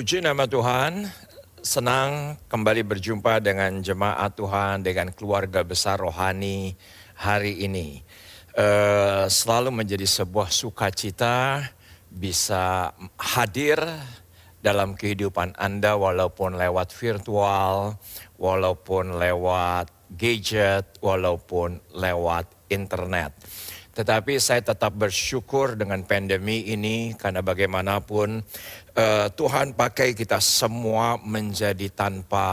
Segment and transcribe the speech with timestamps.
[0.00, 1.12] Puji nama Tuhan,
[1.60, 6.72] senang kembali berjumpa dengan jemaat Tuhan, dengan keluarga besar rohani
[7.20, 8.00] hari ini.
[8.56, 11.68] Uh, selalu menjadi sebuah sukacita
[12.08, 13.76] bisa hadir
[14.64, 18.00] dalam kehidupan Anda walaupun lewat virtual,
[18.40, 23.36] walaupun lewat gadget, walaupun lewat internet.
[23.90, 28.40] Tetapi saya tetap bersyukur dengan pandemi ini karena bagaimanapun
[28.96, 32.46] uh, Tuhan pakai kita semua menjadi tanpa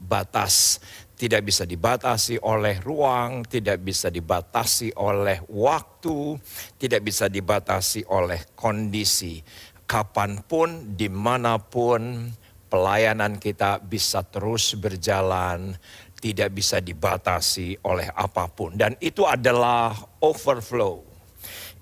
[0.00, 0.80] batas.
[1.14, 6.36] Tidak bisa dibatasi oleh ruang, tidak bisa dibatasi oleh waktu,
[6.76, 9.38] tidak bisa dibatasi oleh kondisi.
[9.86, 12.28] Kapan pun, di mana pun,
[12.66, 15.78] pelayanan kita bisa terus berjalan
[16.24, 18.72] tidak bisa dibatasi oleh apa pun.
[18.72, 19.92] Dan itu adalah
[20.24, 21.04] overflow.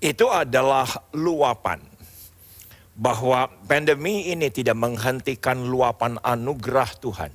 [0.03, 0.83] Itu adalah
[1.15, 1.79] luapan.
[2.93, 7.31] Bahwa pandemi ini tidak menghentikan luapan anugerah Tuhan.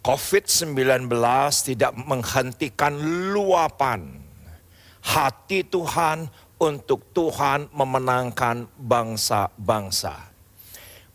[0.00, 1.08] COVID-19
[1.64, 2.96] tidak menghentikan
[3.32, 4.16] luapan
[5.04, 6.28] hati Tuhan
[6.60, 10.28] untuk Tuhan memenangkan bangsa-bangsa.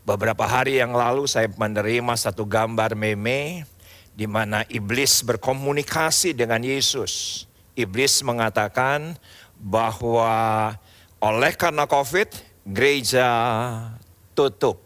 [0.05, 3.65] Beberapa hari yang lalu saya menerima satu gambar meme
[4.13, 7.45] di mana iblis berkomunikasi dengan Yesus.
[7.73, 9.17] Iblis mengatakan
[9.57, 10.73] bahwa
[11.17, 12.29] oleh karena COVID,
[12.65, 13.29] gereja
[14.33, 14.81] tutup.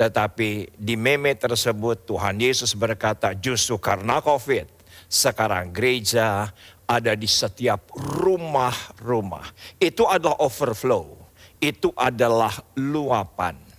[0.00, 4.64] Tetapi di meme tersebut Tuhan Yesus berkata justru karena COVID,
[5.12, 6.48] sekarang gereja
[6.88, 9.44] ada di setiap rumah-rumah.
[9.76, 11.20] Itu adalah overflow.
[11.60, 13.69] Itu adalah luapan.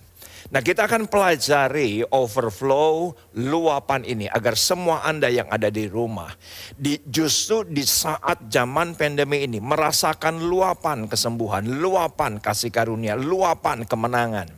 [0.52, 6.28] Nah kita akan pelajari overflow luapan ini agar semua Anda yang ada di rumah.
[6.76, 14.52] Di, justru di saat zaman pandemi ini merasakan luapan kesembuhan, luapan kasih karunia, luapan kemenangan.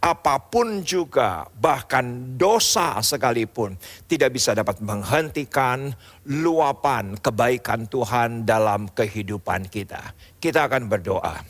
[0.00, 3.76] Apa pun juga bahkan dosa sekalipun
[4.08, 5.92] tidak bisa dapat menghentikan
[6.24, 10.16] luapan kebaikan Tuhan dalam kehidupan kita.
[10.40, 11.44] Kita akan berdoa.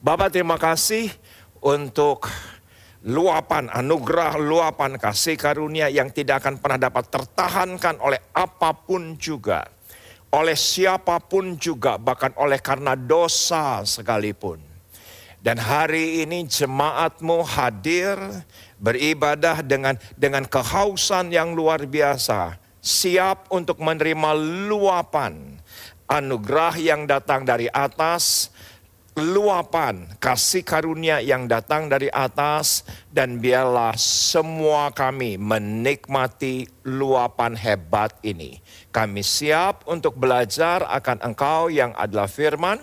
[0.00, 1.12] Bapak terima kasih
[1.60, 2.30] untuk
[3.06, 9.62] luapan anugerah, luapan kasih karunia yang tidak akan pernah dapat tertahankan oleh apa pun juga.
[10.28, 14.60] Oleh siapa pun juga, bahkan oleh karena dosa sekalipun.
[15.38, 18.18] Dan hari ini jemaatmu hadir
[18.76, 22.58] beribadah dengan dengan kehausan yang luar biasa.
[22.82, 24.36] Siap untuk menerima
[24.68, 25.58] luapan
[26.08, 28.50] anugerah yang datang dari atas
[29.18, 38.62] luapan kasih karunia yang datang dari atas dan biarlah semua kami menikmati luapan hebat ini.
[38.94, 42.78] Kami siap untuk belajar akan Engkau yang adalah firman.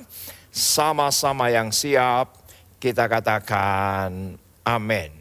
[0.51, 2.31] Sama-sama yang siap
[2.79, 5.11] kita katakan amin.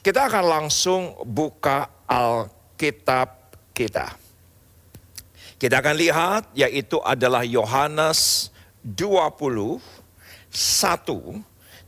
[0.00, 4.16] Kita akan langsung buka Alkitab kita.
[5.60, 8.48] Kita akan lihat yaitu adalah Yohanes
[8.80, 9.99] 20
[10.50, 11.38] satu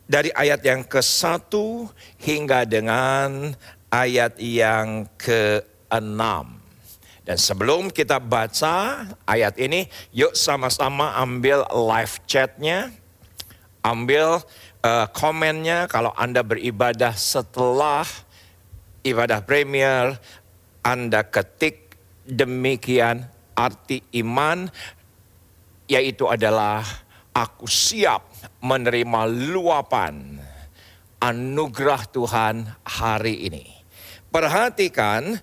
[0.07, 1.91] dari ayat yang ke satu
[2.23, 3.55] hingga dengan
[3.93, 5.63] ayat yang ke
[5.93, 6.63] enam.
[7.23, 12.91] Dan sebelum kita baca ayat ini, yuk sama-sama ambil live chatnya,
[13.87, 14.43] ambil
[14.83, 18.03] uh, komennya kalau Anda beribadah setelah
[19.07, 20.19] ibadah premier,
[20.83, 21.95] Anda ketik
[22.27, 24.67] demikian arti iman,
[25.87, 26.83] yaitu adalah
[27.33, 28.29] aku siap
[28.61, 30.39] menerima luapan
[31.19, 33.67] anugerah Tuhan hari ini.
[34.33, 35.37] Perhatikan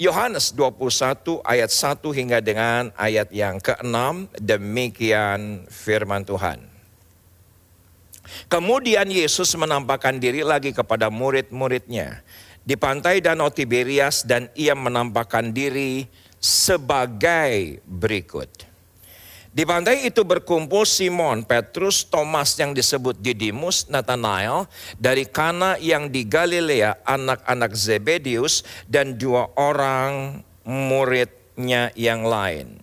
[0.00, 6.64] Yohanes 21 ayat 1 hingga dengan ayat yang ke-6 demikian firman Tuhan.
[8.46, 12.22] Kemudian Yesus menampakkan diri lagi kepada murid-muridnya
[12.62, 16.06] di pantai Danau Tiberias dan ia menampakkan diri
[16.38, 18.69] sebagai berikut.
[19.50, 26.22] Di pantai itu berkumpul Simon, Petrus, Thomas yang disebut Didimus, Nathanael, dari Kana yang di
[26.22, 32.78] Galilea, anak-anak Zebedius, dan dua orang muridnya yang lain.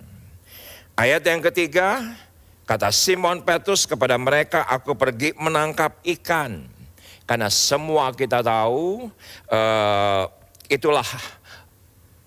[0.99, 2.03] Ayat yang ketiga,
[2.67, 6.67] kata Simon Petrus kepada mereka, aku pergi menangkap ikan.
[7.23, 9.07] Karena semua kita tahu,
[9.47, 10.23] uh,
[10.67, 11.07] itulah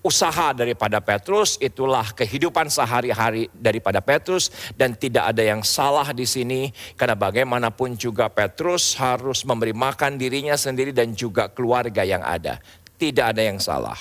[0.01, 6.73] usaha daripada Petrus, itulah kehidupan sehari-hari daripada Petrus dan tidak ada yang salah di sini
[6.97, 12.57] karena bagaimanapun juga Petrus harus memberi makan dirinya sendiri dan juga keluarga yang ada.
[12.97, 13.97] Tidak ada yang salah.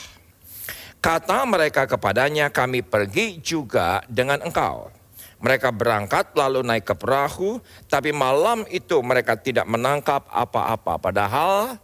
[1.01, 4.93] Kata mereka kepadanya, kami pergi juga dengan engkau.
[5.41, 7.57] Mereka berangkat lalu naik ke perahu,
[7.89, 11.01] tapi malam itu mereka tidak menangkap apa-apa.
[11.01, 11.81] Padahal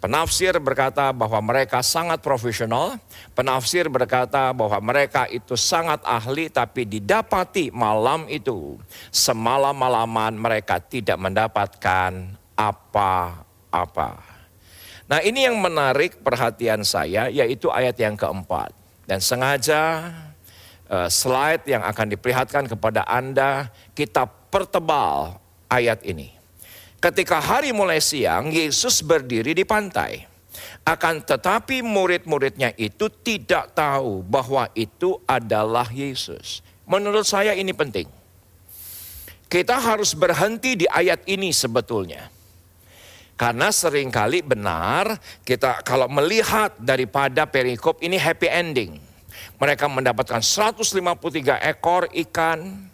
[0.00, 2.96] Penafsir berkata bahwa mereka sangat profesional,
[3.36, 8.80] penafsir berkata bahwa mereka itu sangat ahli tapi didapati malam itu
[9.12, 14.24] semalam-malaman mereka tidak mendapatkan apa-apa.
[15.04, 18.72] Nah ini yang menarik perhatian saya yaitu ayat yang keempat.
[19.04, 20.12] Dan sengaja
[20.88, 25.36] uh, slide yang akan diperlihatkan kepada Anda kita pertebal
[25.68, 26.37] ayat ini.
[26.98, 30.26] Ketika hari mulai siang, Yesus berdiri di pantai.
[30.82, 36.58] Akan tetapi murid-muridnya itu tidak tahu bahwa itu adalah Yesus.
[36.90, 38.10] Menurut saya ini penting.
[39.46, 42.26] Kita harus berhenti di ayat ini sebetulnya.
[43.38, 45.14] Karena sering kali benar
[45.46, 48.98] kita kalau melihat daripada perikop ini happy ending.
[49.62, 52.90] Mereka mendapatkan 153 ekor ikan,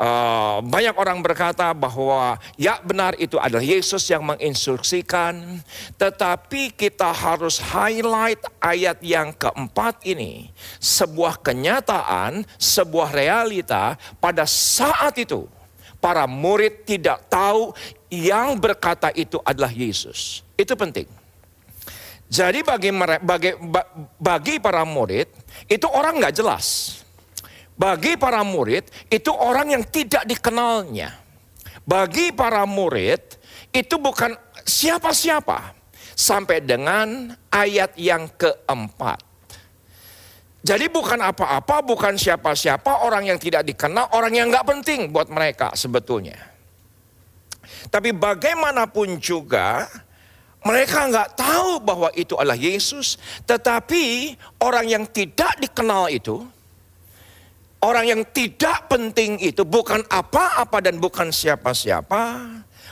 [0.00, 5.60] Uh, banyak orang berkata bahwa ya benar itu adalah Yesus yang menginstruksikan,
[6.00, 10.48] tetapi kita harus highlight ayat yang keempat ini,
[10.80, 15.44] sebuah kenyataan, sebuah realita pada saat itu
[16.00, 17.76] para murid tidak tahu
[18.08, 20.40] yang berkata itu adalah Yesus.
[20.56, 21.12] Itu penting.
[22.32, 22.88] Jadi bagi
[23.20, 23.52] bagi
[24.16, 25.28] bagi para murid
[25.68, 26.99] itu orang nggak jelas
[27.80, 31.16] bagi para murid itu orang yang tidak dikenalnya.
[31.88, 33.40] Bagi para murid
[33.72, 34.36] itu bukan
[34.68, 35.80] siapa-siapa.
[36.12, 39.24] Sampai dengan ayat yang keempat.
[40.60, 45.72] Jadi bukan apa-apa, bukan siapa-siapa, orang yang tidak dikenal, orang yang nggak penting buat mereka
[45.72, 46.36] sebetulnya.
[47.88, 49.88] Tapi bagaimanapun juga,
[50.60, 53.16] mereka nggak tahu bahwa itu adalah Yesus,
[53.48, 56.44] tetapi orang yang tidak dikenal itu,
[57.80, 62.44] Orang yang tidak penting itu bukan apa-apa dan bukan siapa-siapa.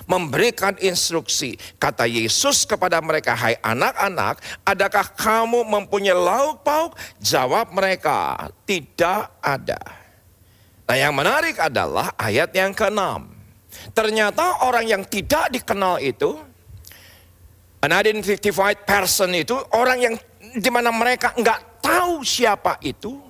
[0.09, 1.61] Memberikan instruksi.
[1.77, 6.97] Kata Yesus kepada mereka, hai anak-anak, adakah kamu mempunyai lauk pauk?
[7.21, 9.77] Jawab mereka, tidak ada.
[10.89, 13.29] Nah yang menarik adalah ayat yang keenam.
[13.93, 16.41] Ternyata orang yang tidak dikenal itu,
[17.85, 20.15] unidentified person itu, orang yang
[20.57, 23.28] di mana mereka nggak tahu siapa itu,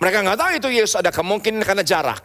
[0.00, 2.24] mereka nggak tahu itu Yesus ada kemungkinan karena jarak.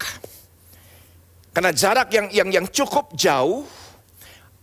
[1.51, 3.67] Karena jarak yang yang yang cukup jauh,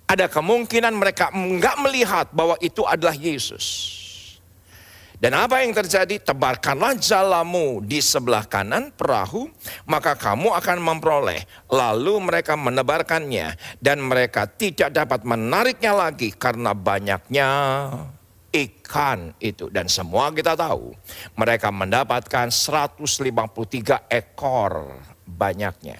[0.08, 4.00] ada kemungkinan mereka nggak melihat bahwa itu adalah Yesus.
[5.22, 6.18] Dan apa yang terjadi?
[6.18, 9.46] Tebarkanlah jalamu di sebelah kanan perahu,
[9.86, 11.46] maka kamu akan memperoleh.
[11.70, 17.48] Lalu mereka menebarkannya, dan mereka tidak dapat menariknya lagi karena banyaknya
[18.52, 20.92] ikan itu dan semua kita tahu
[21.40, 24.92] mereka mendapatkan 153 ekor
[25.24, 25.98] banyaknya.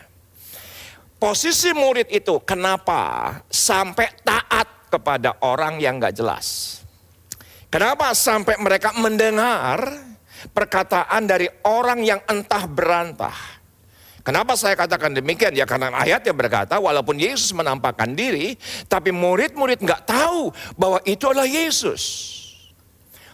[1.17, 6.79] Posisi murid itu kenapa sampai taat kepada orang yang gak jelas?
[7.73, 9.81] Kenapa sampai mereka mendengar
[10.53, 13.39] perkataan dari orang yang entah berantah?
[14.23, 15.55] Kenapa saya katakan demikian?
[15.55, 18.55] Ya karena ayatnya berkata walaupun Yesus menampakkan diri,
[18.87, 22.42] tapi murid-murid nggak tahu bahwa itu adalah Yesus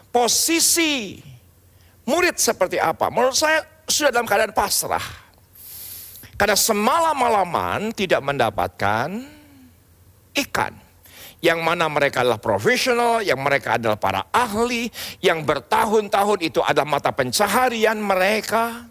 [0.08, 1.20] posisi
[2.08, 3.12] murid seperti apa?
[3.12, 5.04] Menurut saya sudah dalam keadaan pasrah.
[6.38, 9.08] Karena semalam-malaman tidak mendapatkan
[10.38, 10.72] ikan.
[11.38, 14.90] Yang mana mereka adalah profesional, yang mereka adalah para ahli,
[15.22, 18.86] yang bertahun-tahun itu adalah mata pencaharian mereka.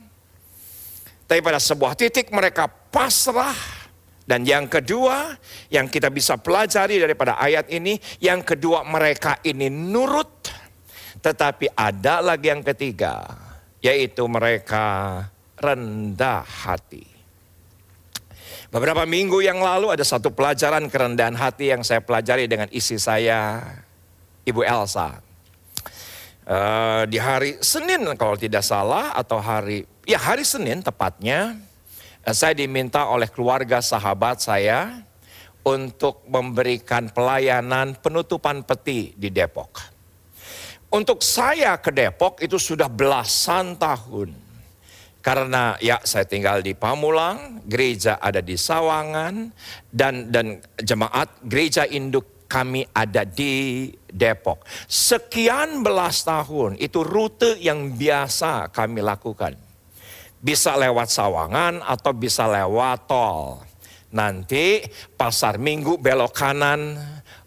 [1.28, 3.56] Tapi pada sebuah titik mereka pasrah.
[4.28, 5.40] Dan yang kedua
[5.72, 10.52] yang kita bisa pelajari daripada ayat ini, yang kedua mereka ini nurut
[11.22, 13.26] tetapi ada lagi yang ketiga,
[13.82, 15.26] yaitu mereka
[15.58, 17.18] rendah hati.
[18.68, 23.64] Beberapa minggu yang lalu ada satu pelajaran kerendahan hati yang saya pelajari dengan isi saya,
[24.44, 25.24] Ibu Elsa.
[26.48, 31.60] Uh, di hari Senin kalau tidak salah atau hari ya hari Senin tepatnya
[32.24, 35.04] uh, saya diminta oleh keluarga sahabat saya
[35.68, 39.97] untuk memberikan pelayanan penutupan peti di Depok.
[40.88, 44.32] Untuk saya ke Depok itu sudah belasan tahun.
[45.20, 49.52] Karena ya saya tinggal di Pamulang, gereja ada di Sawangan
[49.92, 54.64] dan dan jemaat gereja induk kami ada di Depok.
[54.88, 59.60] Sekian belas tahun itu rute yang biasa kami lakukan.
[60.40, 63.60] Bisa lewat Sawangan atau bisa lewat tol.
[64.16, 64.80] Nanti
[65.20, 66.96] pasar minggu belok kanan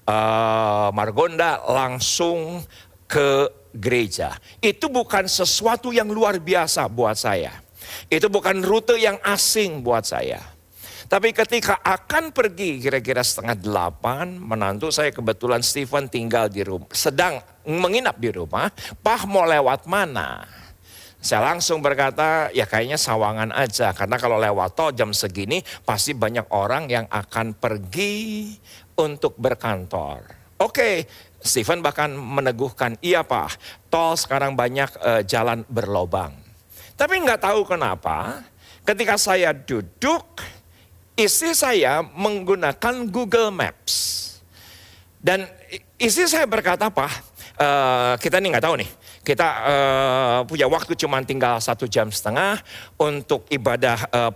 [0.04, 2.60] uh, Margonda langsung
[3.10, 4.38] ke gereja.
[4.62, 7.50] Itu bukan sesuatu yang luar biasa buat saya.
[8.06, 10.38] Itu bukan rute yang asing buat saya.
[11.10, 17.42] Tapi ketika akan pergi kira-kira setengah delapan, menantu saya kebetulan Stephen tinggal di rumah, sedang
[17.66, 18.70] menginap di rumah,
[19.02, 20.46] Pah mau lewat mana?
[21.18, 23.92] Saya langsung berkata, ya kayaknya sawangan aja.
[23.92, 28.54] Karena kalau lewat tol jam segini, pasti banyak orang yang akan pergi
[28.96, 30.24] untuk berkantor.
[30.62, 31.04] Oke,
[31.40, 33.56] Stephen bahkan meneguhkan, iya pak,
[33.88, 36.36] tol sekarang banyak uh, jalan berlobang.
[37.00, 38.44] Tapi nggak tahu kenapa,
[38.84, 40.44] ketika saya duduk,
[41.16, 44.20] istri saya menggunakan Google Maps.
[45.16, 45.48] Dan
[45.96, 47.12] istri saya berkata, Pak,
[47.56, 48.90] uh, kita nih nggak tahu nih,
[49.24, 52.60] kita uh, punya waktu cuma tinggal satu jam setengah
[53.00, 54.32] untuk ibadah uh,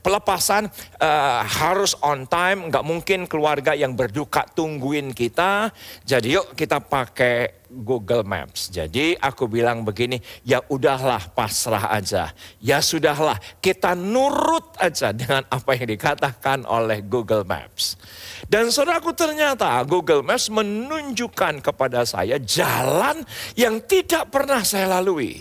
[0.00, 0.70] pelepasan
[1.02, 5.68] uh, harus on time, nggak mungkin keluarga yang berduka tungguin kita.
[6.06, 8.68] Jadi yuk kita pakai Google Maps.
[8.68, 12.32] Jadi aku bilang begini, ya udahlah pasrah aja.
[12.60, 17.96] Ya sudahlah, kita nurut aja dengan apa yang dikatakan oleh Google Maps.
[18.44, 23.24] Dan saudaraku ternyata Google Maps menunjukkan kepada saya jalan
[23.56, 25.40] yang tidak pernah saya lalui.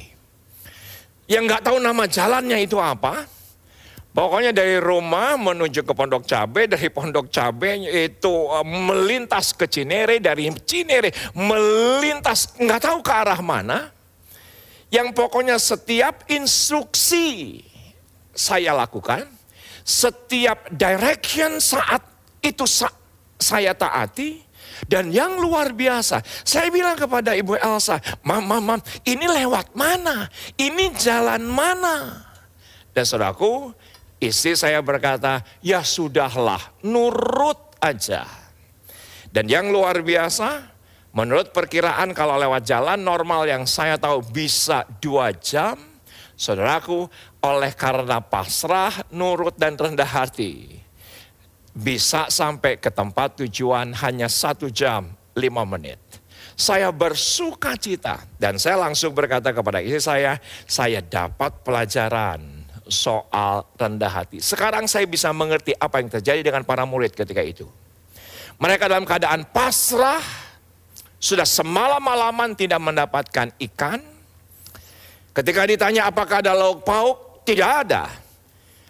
[1.28, 3.41] Yang nggak tahu nama jalannya itu apa.
[4.12, 10.20] Pokoknya dari rumah menuju ke Pondok Cabe, dari Pondok Cabe itu eh, melintas ke Cinere,
[10.20, 13.88] dari Cinere melintas nggak tahu ke arah mana.
[14.92, 17.64] Yang pokoknya setiap instruksi
[18.36, 19.24] saya lakukan,
[19.88, 22.04] setiap direction saat
[22.44, 22.68] itu
[23.40, 24.52] saya taati.
[24.82, 30.28] Dan yang luar biasa, saya bilang kepada Ibu Elsa, Mam, mam, mam, ini lewat mana?
[30.58, 32.28] Ini jalan mana?
[32.92, 33.72] Dan saudaraku,
[34.22, 38.24] istri saya berkata, ya sudahlah, nurut aja.
[39.34, 40.70] Dan yang luar biasa,
[41.18, 45.76] menurut perkiraan kalau lewat jalan normal yang saya tahu bisa dua jam,
[46.38, 47.10] saudaraku,
[47.42, 50.78] oleh karena pasrah, nurut dan rendah hati
[51.72, 56.00] bisa sampai ke tempat tujuan hanya satu jam lima menit.
[56.60, 60.38] Saya bersuka cita dan saya langsung berkata kepada istri saya,
[60.68, 64.42] saya dapat pelajaran soal rendah hati.
[64.42, 67.70] Sekarang saya bisa mengerti apa yang terjadi dengan para murid ketika itu.
[68.62, 70.22] Mereka dalam keadaan pasrah,
[71.22, 74.02] sudah semalam-malaman tidak mendapatkan ikan.
[75.32, 78.10] Ketika ditanya apakah ada lauk pauk, tidak ada.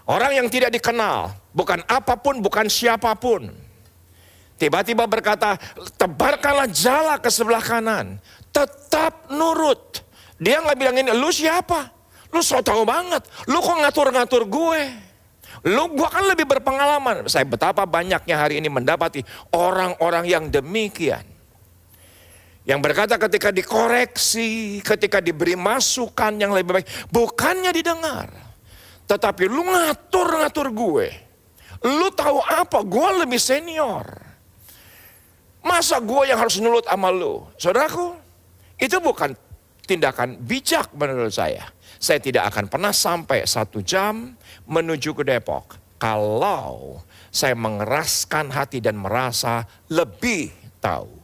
[0.08, 3.48] Orang yang tidak dikenal, bukan apa pun, bukan siapa pun.
[4.60, 5.56] Tiba-tiba berkata,
[5.98, 8.20] tebarkanlah jala ke sebelah kanan.
[8.52, 10.04] Tetap nurut.
[10.42, 12.01] Dia nggak bilang ini, lu siapa?
[12.32, 13.24] Lu so tau banget.
[13.52, 14.82] Lu kok ngatur-ngatur gue?
[15.68, 17.28] Lu gue kan lebih berpengalaman.
[17.28, 19.22] Saya betapa banyaknya hari ini mendapati
[19.54, 21.28] orang-orang yang demikian.
[22.62, 26.88] Yang berkata ketika dikoreksi, ketika diberi masukan yang lebih baik.
[27.12, 28.30] Bukannya didengar.
[29.10, 31.08] Tetapi lu ngatur-ngatur gue.
[31.84, 32.80] Lu tahu apa?
[32.86, 34.06] Gue lebih senior.
[35.62, 37.46] Masa gue yang harus nurut sama lu?
[37.58, 38.18] Saudaraku,
[38.82, 39.34] itu bukan
[39.86, 41.70] tindakan bijak menurut saya.
[42.02, 44.34] Saya tidak akan pernah sampai satu jam
[44.66, 45.78] menuju ke Depok.
[46.02, 46.98] Kalau
[47.30, 50.50] saya mengeraskan hati dan merasa lebih
[50.82, 51.22] tahu.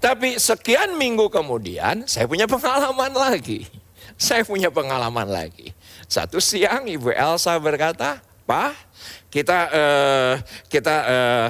[0.00, 3.68] Tapi sekian minggu kemudian saya punya pengalaman lagi.
[4.16, 5.76] Saya punya pengalaman lagi.
[6.08, 8.72] Satu siang Ibu Elsa berkata, Pak,
[9.28, 10.34] kita uh,
[10.72, 11.48] kita uh,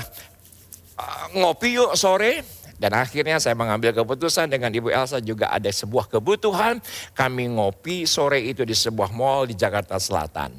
[1.39, 2.43] ngopi yuk sore.
[2.81, 6.81] Dan akhirnya saya mengambil keputusan dengan Ibu Elsa juga ada sebuah kebutuhan.
[7.13, 10.57] Kami ngopi sore itu di sebuah mall di Jakarta Selatan.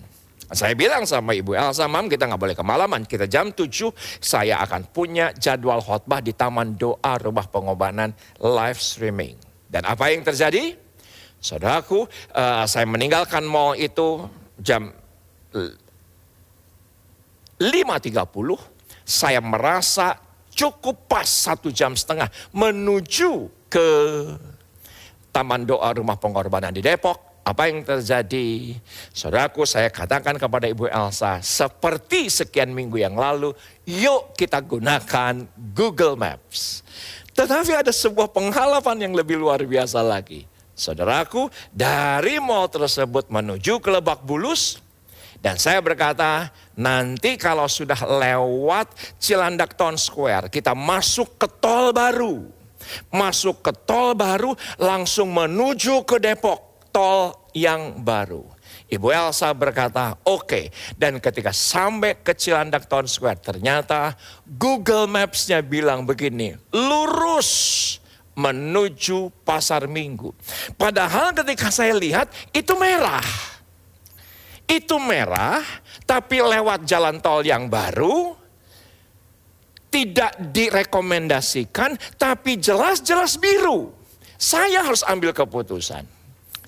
[0.53, 3.09] Saya bilang sama Ibu Elsa, Mam kita nggak boleh kemalaman.
[3.09, 3.89] Kita jam 7
[4.21, 9.41] saya akan punya jadwal khotbah di Taman Doa Rumah Pengobatan live streaming.
[9.65, 10.77] Dan apa yang terjadi?
[11.41, 12.05] Saudaraku,
[12.37, 14.29] uh, saya meninggalkan mall itu
[14.61, 14.93] jam
[15.49, 18.21] 5.30
[19.01, 20.30] saya merasa
[20.61, 23.89] cukup pas satu jam setengah menuju ke
[25.33, 27.33] Taman Doa Rumah Pengorbanan di Depok.
[27.41, 28.77] Apa yang terjadi?
[29.09, 33.57] Saudaraku saya katakan kepada Ibu Elsa, seperti sekian minggu yang lalu,
[33.89, 36.85] yuk kita gunakan Google Maps.
[37.33, 40.45] Tetapi ada sebuah pengalaman yang lebih luar biasa lagi.
[40.77, 44.77] Saudaraku, dari mall tersebut menuju ke Lebak Bulus,
[45.41, 52.47] dan saya berkata, nanti kalau sudah lewat Cilandak Town Square, kita masuk ke tol baru.
[53.13, 58.43] Masuk ke tol baru, langsung menuju ke Depok, tol yang baru.
[58.91, 60.43] Ibu Elsa berkata, oke.
[60.43, 60.65] Okay.
[60.99, 67.95] Dan ketika sampai ke Cilandak Town Square, ternyata Google Maps-nya bilang begini, lurus
[68.35, 70.35] menuju pasar minggu.
[70.75, 73.23] Padahal ketika saya lihat, itu merah
[74.67, 75.61] itu merah,
[76.03, 78.35] tapi lewat jalan tol yang baru,
[79.91, 83.91] tidak direkomendasikan, tapi jelas-jelas biru.
[84.39, 86.07] Saya harus ambil keputusan.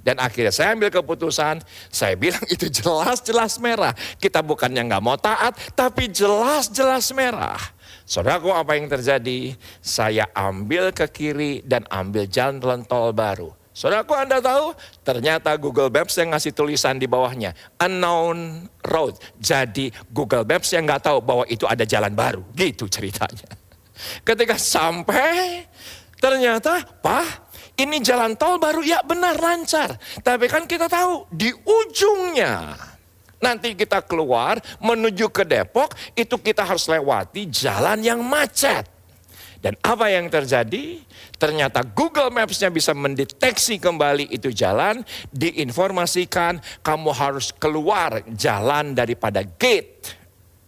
[0.04, 3.96] Dan akhirnya saya ambil keputusan, saya bilang itu jelas-jelas merah.
[4.20, 7.58] Kita bukannya nggak mau taat, tapi jelas-jelas merah.
[8.04, 9.56] Saudaraku apa yang terjadi?
[9.80, 13.63] Saya ambil ke kiri dan ambil jalan tol baru.
[13.74, 19.18] Saudaraku Anda tahu, ternyata Google Maps yang ngasih tulisan di bawahnya, unknown road.
[19.42, 22.46] Jadi Google Maps yang nggak tahu bahwa itu ada jalan baru.
[22.54, 23.50] Gitu ceritanya.
[24.30, 25.66] Ketika sampai,
[26.22, 27.50] ternyata, Pak,
[27.82, 29.98] ini jalan tol baru, ya benar lancar.
[30.22, 32.78] Tapi kan kita tahu, di ujungnya,
[33.42, 38.93] nanti kita keluar menuju ke Depok, itu kita harus lewati jalan yang macet.
[39.64, 41.00] Dan apa yang terjadi?
[41.40, 45.00] Ternyata Google Maps-nya bisa mendeteksi kembali itu jalan,
[45.32, 50.04] diinformasikan kamu harus keluar jalan daripada gate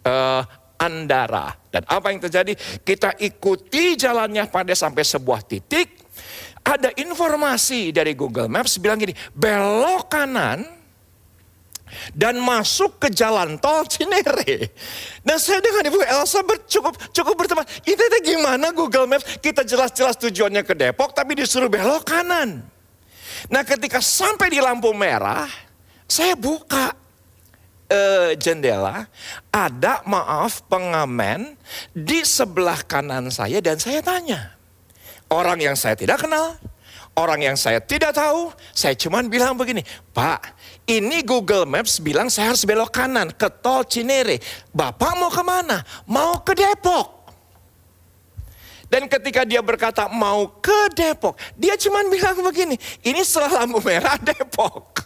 [0.08, 0.40] uh,
[0.80, 1.52] Andara.
[1.68, 2.56] Dan apa yang terjadi?
[2.80, 6.08] Kita ikuti jalannya pada sampai sebuah titik,
[6.64, 10.75] ada informasi dari Google Maps bilang gini, belok kanan
[12.12, 14.72] dan masuk ke jalan tol Cinere.
[15.26, 17.66] Dan saya dengan Ibu Elsa cukup cukup berteman.
[17.82, 19.38] Itu gimana Google Maps?
[19.42, 22.62] Kita jelas-jelas tujuannya ke Depok tapi disuruh belok kanan.
[23.52, 25.46] Nah ketika sampai di lampu merah,
[26.08, 26.94] saya buka
[27.90, 29.06] uh, jendela,
[29.50, 31.54] ada maaf pengamen
[31.92, 34.54] di sebelah kanan saya dan saya tanya.
[35.26, 36.54] Orang yang saya tidak kenal,
[37.18, 39.82] orang yang saya tidak tahu, saya cuman bilang begini,
[40.14, 40.54] Pak,
[40.86, 44.38] ini Google Maps bilang saya harus belok kanan ke tol Cinere.
[44.70, 45.82] Bapak mau ke mana?
[46.06, 47.26] Mau ke Depok.
[48.86, 54.14] Dan ketika dia berkata mau ke Depok, dia cuma bilang begini, ini setelah lampu merah
[54.16, 55.02] Depok.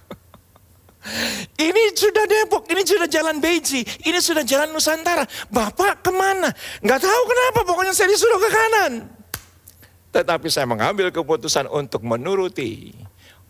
[1.56, 5.24] Ini sudah Depok, ini sudah jalan Beji, ini sudah jalan Nusantara.
[5.48, 6.52] Bapak ke mana?
[6.84, 8.92] Gak tahu kenapa, pokoknya saya disuruh ke kanan.
[10.12, 12.92] Tetapi saya mengambil keputusan untuk menuruti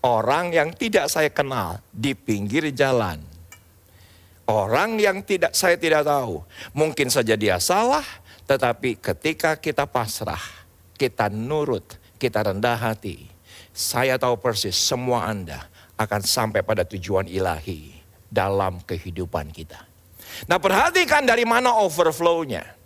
[0.00, 3.20] orang yang tidak saya kenal di pinggir jalan.
[4.50, 6.42] Orang yang tidak saya tidak tahu.
[6.74, 8.02] Mungkin saja dia salah,
[8.50, 10.42] tetapi ketika kita pasrah,
[10.98, 11.86] kita nurut,
[12.18, 13.30] kita rendah hati.
[13.70, 17.94] Saya tahu persis semua Anda akan sampai pada tujuan ilahi
[18.26, 19.78] dalam kehidupan kita.
[20.50, 22.78] Nah perhatikan dari mana overflow-nya.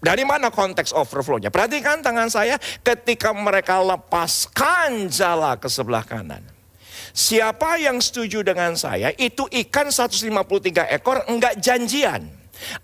[0.00, 1.52] Dari mana konteks overflow-nya?
[1.52, 6.40] Perhatikan tangan saya ketika mereka lepaskan jala ke sebelah kanan.
[7.10, 12.26] Siapa yang setuju dengan saya itu ikan 153 ekor enggak janjian.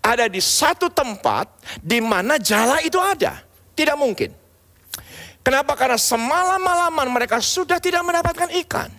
[0.01, 1.47] Ada di satu tempat
[1.79, 3.45] di mana jala itu ada.
[3.77, 4.33] Tidak mungkin.
[5.45, 5.77] Kenapa?
[5.79, 8.91] Karena semalam-malaman mereka sudah tidak mendapatkan ikan.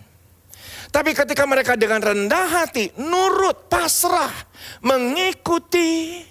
[0.89, 4.33] Tapi ketika mereka dengan rendah hati, nurut, pasrah,
[4.81, 6.25] mengikuti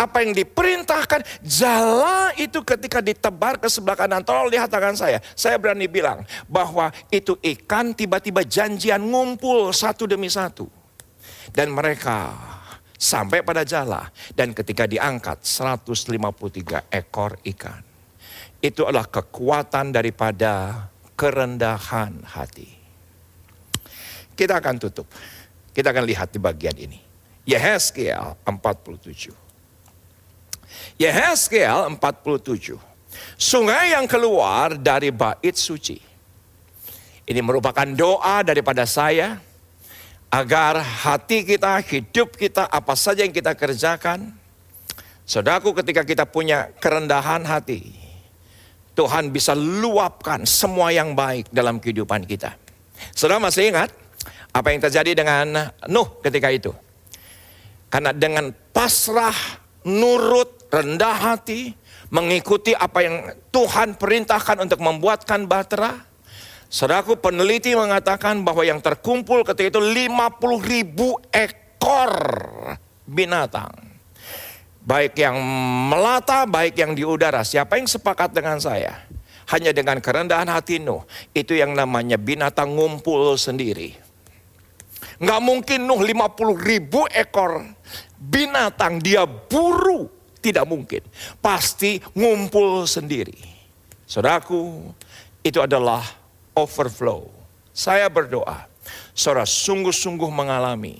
[0.00, 4.24] apa yang diperintahkan, jala itu ketika ditebar ke sebelah kanan.
[4.24, 5.20] Tolong lihat tangan saya.
[5.36, 10.64] Saya berani bilang bahwa itu ikan tiba-tiba janjian ngumpul satu demi satu.
[11.52, 12.32] Dan mereka
[12.96, 14.08] sampai pada jala.
[14.32, 17.84] Dan ketika diangkat 153 ekor ikan.
[18.60, 22.68] Itu adalah kekuatan daripada kerendahan hati.
[24.32, 25.08] Kita akan tutup.
[25.76, 26.96] Kita akan lihat di bagian ini.
[27.44, 29.49] Yehezkiel 47.
[31.00, 32.76] Yehezkiel 47.
[33.36, 35.98] Sungai yang keluar dari bait suci.
[37.30, 39.38] Ini merupakan doa daripada saya
[40.30, 44.34] agar hati kita, hidup kita, apa saja yang kita kerjakan.
[45.26, 47.86] Saudaraku ketika kita punya kerendahan hati,
[48.98, 52.58] Tuhan bisa luapkan semua yang baik dalam kehidupan kita.
[53.14, 53.94] Saudara masih ingat
[54.50, 56.74] apa yang terjadi dengan Nuh ketika itu?
[57.90, 59.34] Karena dengan pasrah,
[59.86, 61.74] nurut, rendah hati,
[62.14, 63.16] mengikuti apa yang
[63.50, 66.06] Tuhan perintahkan untuk membuatkan bahtera.
[66.70, 72.14] Saudaraku peneliti mengatakan bahwa yang terkumpul ketika itu 50 ribu ekor
[73.02, 73.74] binatang.
[74.80, 75.34] Baik yang
[75.90, 77.42] melata, baik yang di udara.
[77.42, 79.02] Siapa yang sepakat dengan saya?
[79.50, 81.02] Hanya dengan kerendahan hati Nuh.
[81.34, 83.98] Itu yang namanya binatang ngumpul sendiri.
[85.18, 87.66] Nggak mungkin Nuh 50 ribu ekor
[88.16, 91.04] binatang dia buru tidak mungkin.
[91.38, 93.36] Pasti ngumpul sendiri.
[94.08, 94.90] Saudaraku,
[95.46, 96.02] itu adalah
[96.56, 97.30] overflow.
[97.70, 98.66] Saya berdoa,
[99.14, 100.98] saudara sungguh-sungguh mengalami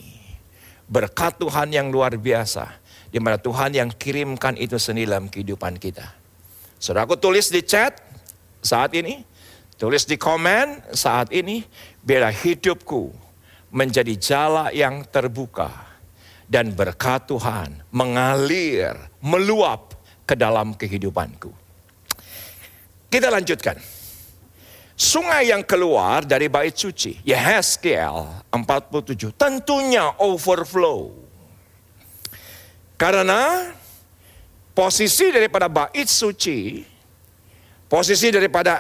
[0.87, 2.79] berkat Tuhan yang luar biasa.
[3.11, 6.14] Di mana Tuhan yang kirimkan itu sendiri dalam kehidupan kita.
[6.79, 7.98] Saudaraku tulis di chat
[8.62, 9.26] saat ini,
[9.74, 11.66] tulis di komen saat ini,
[12.07, 13.11] biar hidupku
[13.74, 15.89] menjadi jala yang terbuka
[16.50, 19.94] dan berkat Tuhan mengalir, meluap
[20.26, 21.54] ke dalam kehidupanku.
[23.06, 23.78] Kita lanjutkan.
[25.00, 31.08] Sungai yang keluar dari bait suci, Yehezkiel 47, tentunya overflow.
[33.00, 33.72] Karena
[34.76, 36.84] posisi daripada bait suci,
[37.88, 38.76] posisi daripada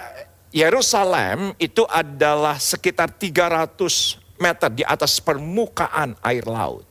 [0.52, 6.89] Yerusalem itu adalah sekitar 300 meter di atas permukaan air laut.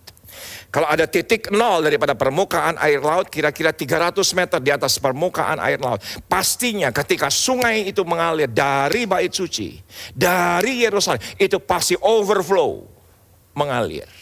[0.70, 5.82] Kalau ada titik nol daripada permukaan air laut, kira-kira 300 meter di atas permukaan air
[5.82, 5.98] laut.
[6.30, 9.82] Pastinya ketika sungai itu mengalir dari bait suci,
[10.14, 12.86] dari Yerusalem, itu pasti overflow,
[13.58, 14.19] mengalir.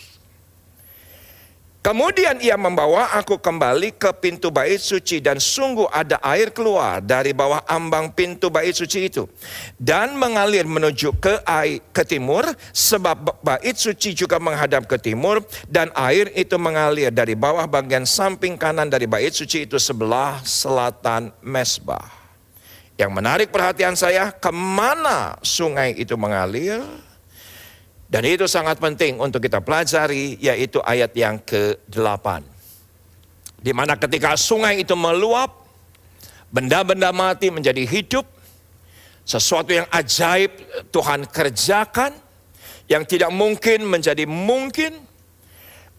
[1.88, 7.32] Kemudian ia membawa aku kembali ke pintu bait suci dan sungguh ada air keluar dari
[7.32, 9.24] bawah ambang pintu bait suci itu
[9.80, 12.44] dan mengalir menuju ke air ke timur
[12.76, 15.40] sebab bait suci juga menghadap ke timur
[15.72, 21.32] dan air itu mengalir dari bawah bagian samping kanan dari bait suci itu sebelah selatan
[21.40, 22.04] mesbah.
[23.00, 26.84] Yang menarik perhatian saya, ke mana sungai itu mengalir?
[28.08, 32.28] Dan itu sangat penting untuk kita pelajari, yaitu ayat yang ke-8.
[33.60, 35.68] Di mana ketika sungai itu meluap,
[36.48, 38.24] benda-benda mati menjadi hidup,
[39.28, 40.56] sesuatu yang ajaib
[40.88, 42.16] Tuhan kerjakan,
[42.88, 45.04] yang tidak mungkin menjadi mungkin,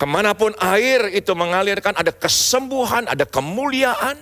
[0.01, 4.17] ke mana pun air itu mengalirkan ada kesembuhan, ada kemuliaan,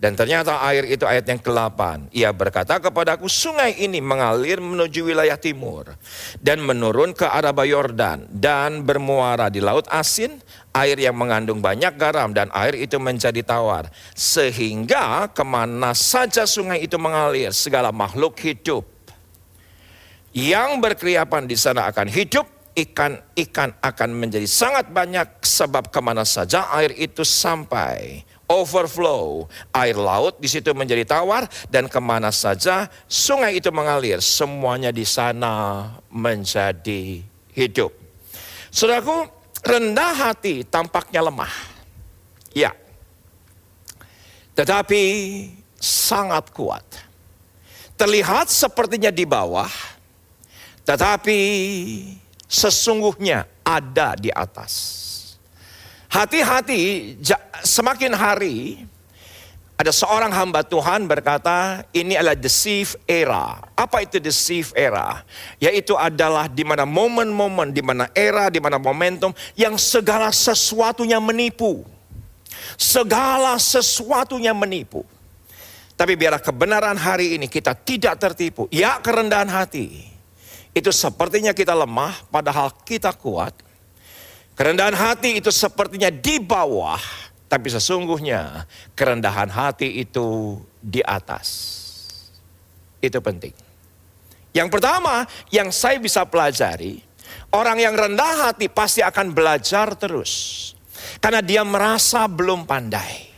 [0.00, 2.08] dan ternyata air itu ayat yang ke-8.
[2.16, 5.92] Ia berkata kepadaku, sungai ini mengalir menuju wilayah timur.
[6.40, 8.24] Dan menurun ke arah Yordan.
[8.32, 10.40] Dan bermuara di laut asin,
[10.72, 12.32] air yang mengandung banyak garam.
[12.32, 13.92] Dan air itu menjadi tawar.
[14.16, 18.88] Sehingga ke mana saja sungai itu mengalir, segala makhluk hidup.
[20.32, 26.72] Yang berkeriapan di sana akan hidup, ikan-ikan akan menjadi sangat banyak sebab ke mana saja
[26.72, 29.46] air itu sampai overflow.
[29.70, 35.06] Air laut di situ menjadi tawar dan ke mana saja sungai itu mengalir, semuanya di
[35.06, 37.22] sana menjadi
[37.54, 37.94] hidup.
[38.74, 39.30] Saudaraku,
[39.62, 41.54] rendah hati tampaknya lemah.
[42.50, 42.74] Ya.
[44.58, 45.02] Tetapi
[45.78, 46.84] sangat kuat.
[47.94, 49.68] Terlihat sepertinya di bawah,
[50.88, 51.38] tetapi
[52.48, 55.09] sesungguhnya ada di atas.
[56.10, 57.14] Hati-hati,
[57.62, 58.82] semakin hari
[59.80, 63.64] ada seorang hamba Tuhan berkata, ini adalah deceive era.
[63.72, 65.24] Apa itu deceive era?
[65.56, 71.80] Yaitu adalah di mana momen-momen, di mana era, di mana momentum yang segala sesuatunya menipu.
[72.76, 75.00] Segala sesuatunya menipu.
[75.96, 78.68] Tapi biarlah kebenaran hari ini kita tidak tertipu.
[78.68, 80.10] Ya kerendahan hati.
[80.76, 83.69] Itu sepertinya kita lemah padahal kita kuat
[84.60, 87.00] Kerendahan hati itu sepertinya di bawah,
[87.48, 91.48] tapi sesungguhnya kerendahan hati itu di atas.
[93.00, 93.56] Itu penting.
[94.52, 97.00] Yang pertama yang saya bisa pelajari,
[97.56, 100.76] orang yang rendah hati pasti akan belajar terus.
[101.24, 103.32] Karena dia merasa belum pandai.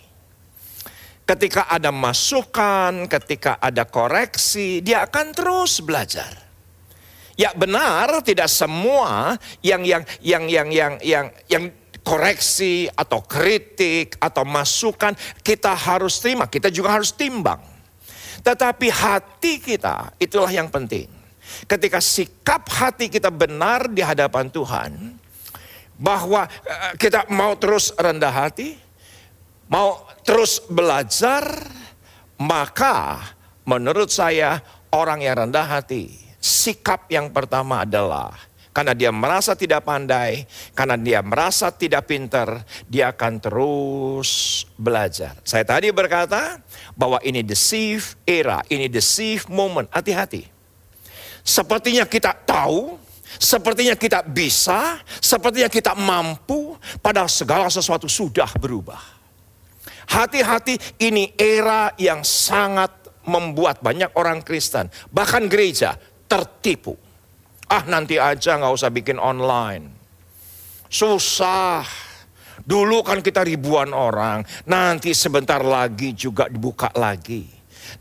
[1.23, 6.42] Ketika ada masukan, ketika ada koreksi, dia akan terus belajar.
[7.37, 11.65] Ya benar, tidak semua yang yang yang yang yang yang yang
[12.05, 17.63] koreksi atau kritik atau masukan kita harus terima, kita juga harus timbang.
[18.43, 21.09] Tetapi hati kita itulah yang penting.
[21.65, 24.91] Ketika sikap hati kita benar di hadapan Tuhan,
[25.97, 28.75] bahwa eh, kita mau terus rendah hati,
[29.71, 31.49] mau terus belajar,
[32.39, 33.23] maka
[33.63, 34.59] menurut saya
[34.91, 38.35] orang yang rendah hati sikap yang pertama adalah
[38.73, 45.37] karena dia merasa tidak pandai, karena dia merasa tidak pintar, dia akan terus belajar.
[45.45, 46.57] Saya tadi berkata
[46.97, 50.49] bahwa ini deceive era, ini deceive moment, hati-hati.
[51.45, 52.97] Sepertinya kita tahu,
[53.37, 56.73] sepertinya kita bisa, sepertinya kita mampu,
[57.05, 59.21] padahal segala sesuatu sudah berubah.
[60.09, 62.89] Hati-hati ini era yang sangat
[63.29, 65.95] membuat banyak orang Kristen, bahkan gereja
[66.33, 66.97] tertipu.
[67.69, 69.93] Ah nanti aja nggak usah bikin online.
[70.89, 71.85] Susah.
[72.63, 77.49] Dulu kan kita ribuan orang, nanti sebentar lagi juga dibuka lagi.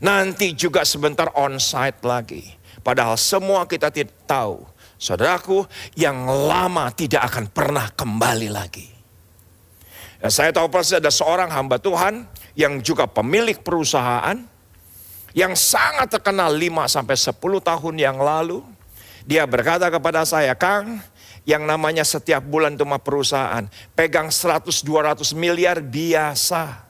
[0.00, 2.46] Nanti juga sebentar onsite lagi.
[2.80, 4.62] Padahal semua kita tidak tahu.
[5.02, 5.66] Saudaraku,
[5.98, 8.86] yang lama tidak akan pernah kembali lagi.
[10.22, 12.22] Dan saya tahu pasti ada seorang hamba Tuhan
[12.54, 14.38] yang juga pemilik perusahaan
[15.32, 18.60] yang sangat terkenal 5 sampai 10 tahun yang lalu,
[19.24, 21.00] dia berkata kepada saya, "Kang,
[21.42, 23.66] yang namanya setiap bulan cuma perusahaan.
[23.98, 26.86] Pegang 100-200 miliar biasa.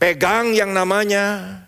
[0.00, 1.60] Pegang yang namanya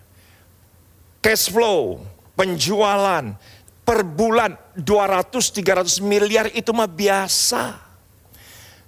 [1.21, 2.01] cash flow,
[2.33, 3.37] penjualan
[3.85, 7.77] per bulan 200-300 miliar itu mah biasa.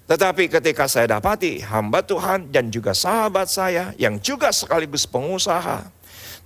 [0.05, 5.89] Tetapi ketika saya dapati hamba Tuhan dan juga sahabat saya yang juga sekaligus pengusaha,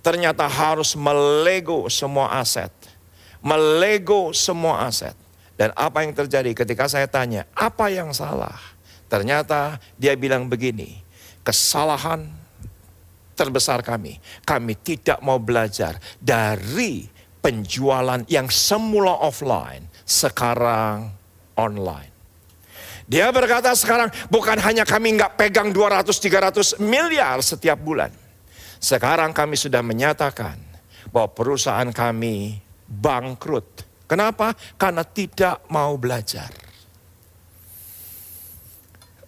[0.00, 2.72] ternyata harus melego semua aset.
[3.40, 5.16] Melego semua aset.
[5.56, 8.56] Dan apa yang terjadi ketika saya tanya, apa yang salah?
[9.12, 11.00] Ternyata dia bilang begini,
[11.44, 12.24] kesalahan
[13.36, 17.04] terbesar kami, kami tidak mau belajar dari
[17.40, 21.08] penjualan yang semula offline, sekarang
[21.56, 22.12] online.
[23.10, 28.19] Dia berkata sekarang bukan hanya kami nggak pegang 200-300 miliar setiap bulan.
[28.80, 30.56] Sekarang kami sudah menyatakan
[31.12, 32.56] bahwa perusahaan kami
[32.88, 33.84] bangkrut.
[34.08, 34.56] Kenapa?
[34.80, 36.48] Karena tidak mau belajar.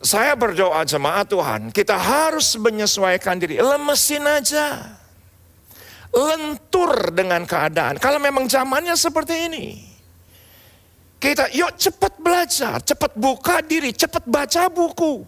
[0.03, 3.63] Saya berdoa jemaat Tuhan, kita harus menyesuaikan diri.
[3.63, 4.99] Lemesin aja.
[6.11, 8.03] Lentur dengan keadaan.
[8.03, 9.67] Kalau memang zamannya seperti ini.
[11.23, 15.23] Kita yuk cepat belajar, cepat buka diri, cepat baca buku.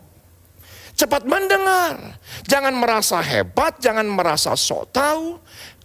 [0.95, 2.23] Cepat mendengar.
[2.47, 5.43] Jangan merasa hebat, jangan merasa sok tahu.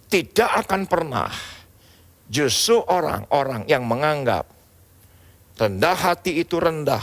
[0.10, 1.30] Tidak akan pernah.
[2.30, 4.46] Justru orang-orang yang menganggap
[5.58, 7.02] rendah hati itu rendah.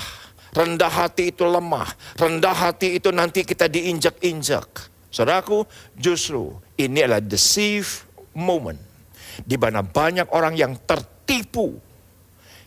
[0.55, 1.87] Rendah hati itu lemah.
[2.17, 4.89] Rendah hati itu nanti kita diinjak-injak.
[5.11, 5.67] Saudaraku,
[5.99, 8.79] justru ini adalah deceive moment.
[9.43, 11.77] Di mana banyak orang yang tertipu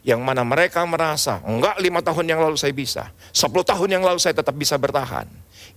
[0.02, 4.18] yang mana mereka merasa, enggak lima tahun yang lalu saya bisa, sepuluh tahun yang lalu
[4.18, 5.28] saya tetap bisa bertahan.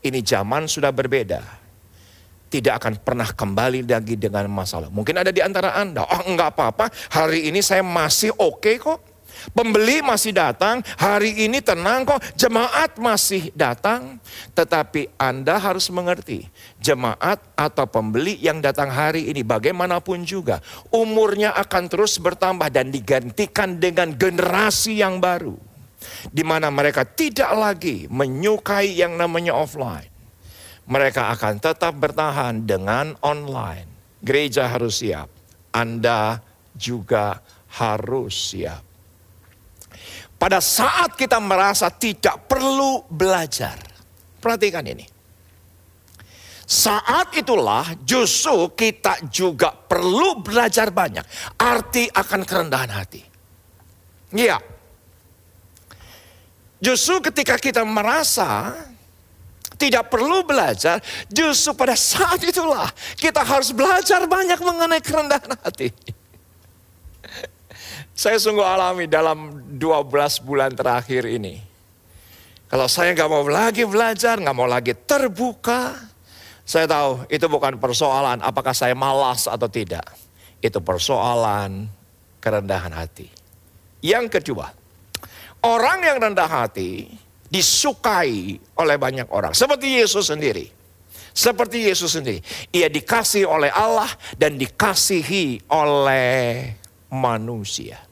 [0.02, 1.42] Ini zaman sudah berbeda.
[2.52, 4.92] Tidak akan pernah kembali lagi dengan masalah.
[4.92, 9.11] Mungkin ada di antara Anda, oh enggak apa-apa, hari ini saya masih oke okay kok.
[9.50, 14.22] Pembeli masih datang, hari ini tenang kok, jemaat masih datang.
[14.54, 16.46] Tetapi Anda harus mengerti,
[16.78, 20.62] jemaat atau pembeli yang datang hari ini bagaimanapun juga,
[20.94, 25.58] umurnya akan terus bertambah dan digantikan dengan generasi yang baru.
[26.30, 30.10] Di mana mereka tidak lagi menyukai yang namanya offline.
[30.82, 33.86] Mereka akan tetap bertahan dengan online.
[34.18, 35.30] Gereja harus siap.
[35.70, 36.42] Anda
[36.74, 37.38] juga
[37.78, 38.91] harus siap.
[40.42, 43.78] Pada saat kita merasa tidak perlu belajar.
[44.42, 45.06] Perhatikan ini.
[46.66, 51.22] Saat itulah justru kita juga perlu belajar banyak.
[51.54, 53.22] Arti akan kerendahan hati.
[54.34, 54.58] Iya.
[56.82, 58.74] Justru ketika kita merasa
[59.78, 60.98] tidak perlu belajar,
[61.30, 65.94] justru pada saat itulah kita harus belajar banyak mengenai kerendahan hati.
[68.22, 71.58] Saya sungguh alami dalam 12 bulan terakhir ini.
[72.70, 75.98] Kalau saya nggak mau lagi belajar, nggak mau lagi terbuka,
[76.62, 80.06] saya tahu itu bukan persoalan apakah saya malas atau tidak.
[80.62, 81.90] Itu persoalan
[82.38, 83.26] kerendahan hati.
[84.06, 84.70] Yang kedua,
[85.66, 87.10] orang yang rendah hati
[87.50, 89.50] disukai oleh banyak orang.
[89.50, 90.70] Seperti Yesus sendiri.
[91.34, 92.38] Seperti Yesus sendiri.
[92.70, 96.70] Ia dikasih oleh Allah dan dikasihi oleh
[97.10, 98.11] manusia.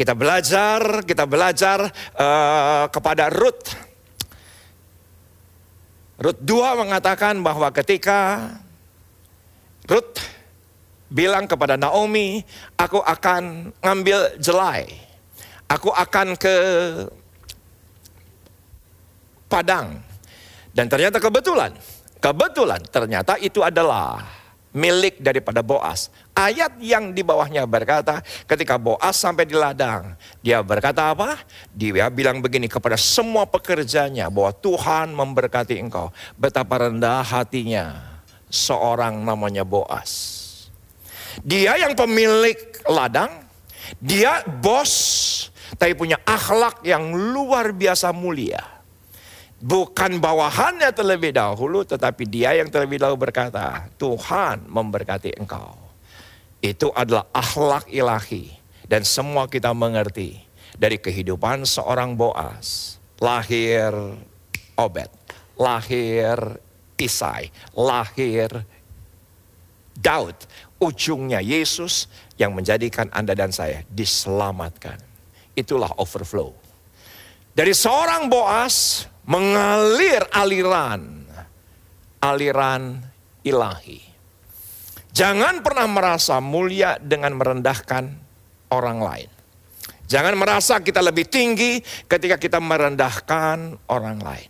[0.00, 1.84] Kita belajar, kita belajar
[2.16, 3.68] uh, kepada Ruth.
[6.16, 8.48] Ruth 2 mengatakan bahwa ketika
[9.84, 10.24] Ruth
[11.12, 12.40] bilang kepada Naomi,
[12.80, 14.88] aku akan ngambil jelai.
[15.68, 16.54] Aku akan ke
[19.52, 20.00] Padang.
[20.72, 21.76] Dan ternyata kebetulan,
[22.24, 24.24] kebetulan ternyata itu adalah
[24.72, 26.08] milik daripada Boas.
[26.40, 31.36] Ayat yang di bawahnya berkata, ketika Boas sampai di ladang, dia berkata apa?
[31.76, 36.08] Dia bilang begini kepada semua pekerjanya bahwa Tuhan memberkati engkau.
[36.40, 38.00] Betapa rendah hatinya
[38.48, 40.48] seorang namanya Boas.
[41.44, 42.56] Dia yang pemilik
[42.88, 43.44] ladang,
[44.00, 44.92] dia bos,
[45.76, 48.80] tapi punya akhlak yang luar biasa mulia
[49.60, 55.79] Bukan bawahannya terlebih dahulu, tetapi dia yang terlebih dahulu berkata, Tuhan memberkati engkau.
[56.60, 58.52] Itu adalah akhlak ilahi.
[58.84, 60.36] Dan semua kita mengerti
[60.76, 62.96] dari kehidupan seorang Boas.
[63.20, 63.92] Lahir
[64.80, 65.12] Obed,
[65.60, 66.36] lahir
[66.96, 68.64] Isai, lahir
[69.96, 70.36] Daud.
[70.80, 72.08] Ujungnya Yesus
[72.40, 74.96] yang menjadikan Anda dan saya diselamatkan.
[75.52, 76.56] Itulah overflow.
[77.52, 81.20] Dari seorang Boas mengalir aliran
[82.20, 83.00] aliran
[83.40, 84.09] ilahi.
[85.20, 88.08] Jangan pernah merasa mulia dengan merendahkan
[88.72, 89.30] orang lain.
[90.08, 91.76] Jangan merasa kita lebih tinggi
[92.08, 94.48] ketika kita merendahkan orang lain.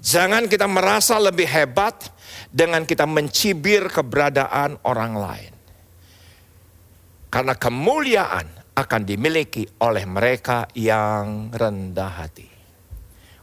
[0.00, 2.00] Jangan kita merasa lebih hebat
[2.48, 5.52] dengan kita mencibir keberadaan orang lain.
[7.28, 12.53] Karena kemuliaan akan dimiliki oleh mereka yang rendah hati.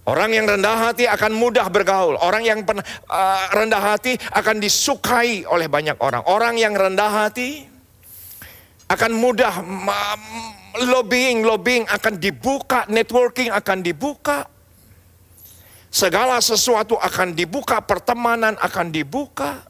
[0.01, 2.17] Orang yang rendah hati akan mudah bergaul.
[2.17, 6.25] Orang yang uh, rendah hati akan disukai oleh banyak orang.
[6.25, 7.69] Orang yang rendah hati
[8.89, 9.61] akan mudah
[10.89, 14.49] lobbying, lobbying akan dibuka, networking akan dibuka.
[15.93, 19.69] Segala sesuatu akan dibuka, pertemanan akan dibuka.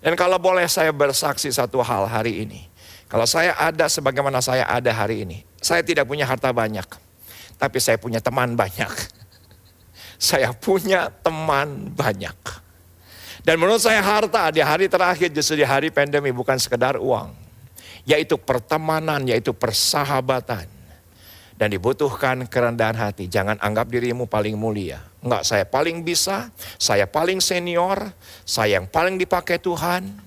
[0.00, 2.64] Dan kalau boleh saya bersaksi satu hal hari ini.
[3.12, 5.44] Kalau saya ada sebagaimana saya ada hari ini.
[5.60, 6.88] Saya tidak punya harta banyak.
[7.60, 9.23] Tapi saya punya teman banyak.
[10.16, 12.38] Saya punya teman banyak.
[13.44, 17.44] Dan menurut saya harta di hari terakhir justru di hari pandemi bukan sekedar uang
[18.04, 20.68] yaitu pertemanan, yaitu persahabatan.
[21.54, 23.30] Dan dibutuhkan kerendahan hati.
[23.30, 24.98] Jangan anggap dirimu paling mulia.
[25.22, 26.50] Enggak, saya paling bisa,
[26.82, 28.10] saya paling senior,
[28.42, 30.18] saya yang paling dipakai Tuhan.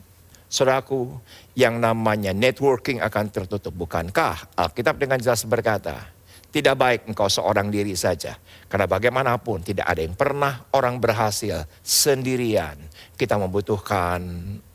[0.48, 1.12] Saudaraku,
[1.60, 3.76] yang namanya networking akan tertutup.
[3.76, 6.00] Bukankah Alkitab dengan jelas berkata,
[6.48, 8.36] tidak baik engkau seorang diri saja.
[8.68, 12.80] Karena bagaimanapun tidak ada yang pernah orang berhasil sendirian.
[13.14, 14.20] Kita membutuhkan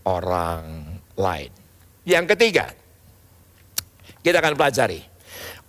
[0.05, 0.63] orang
[1.17, 1.53] lain.
[2.03, 2.67] Yang ketiga,
[4.23, 5.01] kita akan pelajari.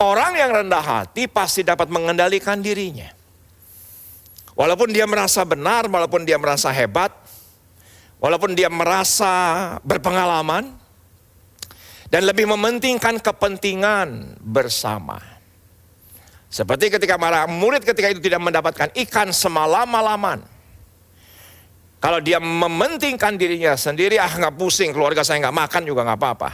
[0.01, 3.07] Orang yang rendah hati pasti dapat mengendalikan dirinya.
[4.53, 7.09] Walaupun dia merasa benar, walaupun dia merasa hebat,
[8.21, 9.33] walaupun dia merasa
[9.81, 10.77] berpengalaman,
[12.13, 15.32] dan lebih mementingkan kepentingan bersama.
[16.53, 20.45] Seperti ketika para murid ketika itu tidak mendapatkan ikan semalam-malaman.
[21.97, 26.51] Kalau dia mementingkan dirinya sendiri, ah nggak pusing, keluarga saya nggak makan juga nggak apa-apa.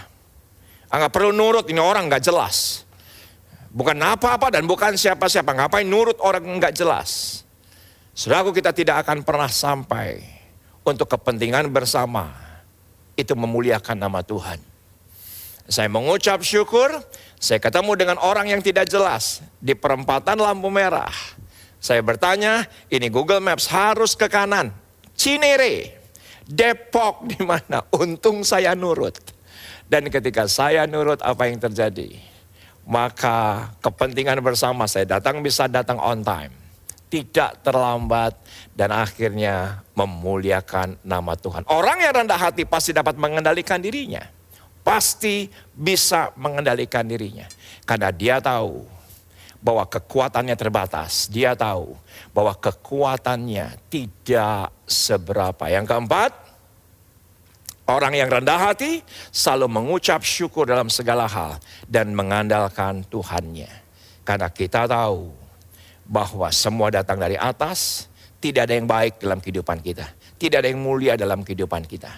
[0.88, 2.88] Enggak perlu nurut, ini orang nggak jelas.
[3.76, 5.52] Bukan apa-apa dan bukan siapa-siapa.
[5.52, 7.44] Ngapain nurut orang nggak jelas.
[8.16, 10.24] Saudaraku kita tidak akan pernah sampai
[10.88, 12.32] untuk kepentingan bersama.
[13.20, 14.64] Itu memuliakan nama Tuhan.
[15.70, 16.90] Saya mengucap syukur,
[17.40, 21.12] saya ketemu dengan orang yang tidak jelas di perempatan lampu merah.
[21.80, 24.76] Saya bertanya, ini Google Maps harus ke kanan.
[25.16, 26.00] Cinere,
[26.44, 27.88] Depok di mana?
[27.96, 29.16] Untung saya nurut.
[29.88, 32.20] Dan ketika saya nurut apa yang terjadi,
[32.84, 36.54] maka kepentingan bersama saya datang bisa datang on time.
[37.10, 38.38] Tidak terlambat
[38.76, 41.66] dan akhirnya memuliakan nama Tuhan.
[41.72, 44.22] Orang yang rendah hati pasti dapat mengendalikan dirinya.
[44.90, 47.46] Pasti bisa mengendalikan dirinya.
[47.86, 48.82] Karena dia tahu
[49.62, 51.30] bahwa kekuatannya terbatas.
[51.30, 51.94] Dia tahu
[52.34, 55.70] bahwa kekuatannya tidak seberapa.
[55.70, 56.32] Yang keempat,
[57.90, 59.02] Orang yang rendah hati
[59.34, 61.58] selalu mengucap syukur dalam segala hal
[61.90, 63.66] dan mengandalkan Tuhannya.
[64.22, 65.34] Karena kita tahu
[66.06, 68.06] bahwa semua datang dari atas,
[68.38, 70.06] tidak ada yang baik dalam kehidupan kita.
[70.38, 72.14] Tidak ada yang mulia dalam kehidupan kita.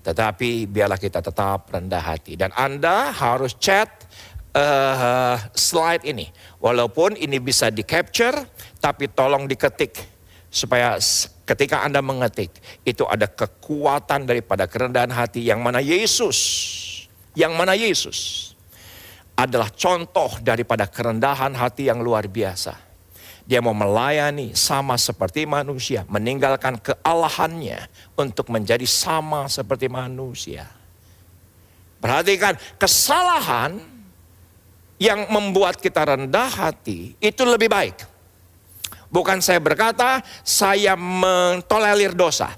[0.00, 2.36] Tetapi biarlah kita tetap rendah hati.
[2.36, 3.88] Dan Anda harus chat
[4.56, 6.26] uh, slide ini.
[6.58, 8.36] Walaupun ini bisa di capture,
[8.80, 10.00] tapi tolong diketik
[10.50, 10.98] supaya
[11.46, 12.50] ketika Anda mengetik
[12.82, 16.38] itu ada kekuatan daripada kerendahan hati yang mana Yesus
[17.38, 18.50] yang mana Yesus
[19.38, 22.89] adalah contoh daripada kerendahan hati yang luar biasa.
[23.48, 30.68] Dia mau melayani sama seperti manusia, meninggalkan kealahannya untuk menjadi sama seperti manusia.
[32.00, 33.76] Perhatikan, kesalahan
[35.00, 38.10] yang membuat kita rendah hati itu lebih baik
[39.10, 42.54] Bukan saya berkata saya mentolerir dosa.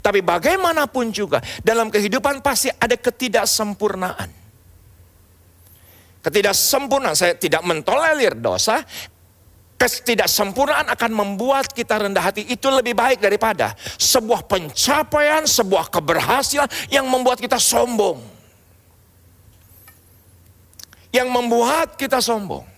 [0.00, 4.40] Tapi bagaimanapun juga dalam kehidupan pasti ada ketidaksempurnaan.
[6.20, 8.84] Ketidaksempurnaan, saya tidak mentolerir dosa,
[9.80, 17.08] ketidaksempurnaan akan membuat kita rendah hati itu lebih baik daripada sebuah pencapaian, sebuah keberhasilan yang
[17.08, 18.20] membuat kita sombong.
[21.08, 22.68] Yang membuat kita sombong.